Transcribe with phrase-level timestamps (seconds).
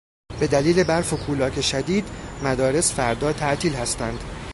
[0.39, 2.05] به دلیل برف و کولاک شدید،
[2.43, 4.19] مدارس فردا تعطیل هستند